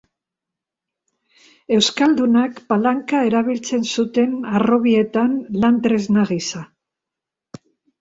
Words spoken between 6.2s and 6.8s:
gisa.